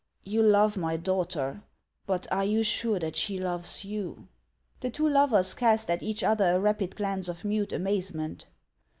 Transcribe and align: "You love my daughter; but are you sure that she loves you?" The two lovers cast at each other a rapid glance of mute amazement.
"You 0.23 0.41
love 0.41 0.77
my 0.77 0.97
daughter; 0.97 1.61
but 2.07 2.25
are 2.33 2.43
you 2.43 2.63
sure 2.63 2.97
that 2.97 3.15
she 3.15 3.39
loves 3.39 3.85
you?" 3.85 4.29
The 4.81 4.89
two 4.89 5.07
lovers 5.07 5.53
cast 5.53 5.91
at 5.91 6.01
each 6.01 6.23
other 6.23 6.55
a 6.55 6.59
rapid 6.59 6.95
glance 6.95 7.29
of 7.29 7.45
mute 7.45 7.71
amazement. 7.71 8.47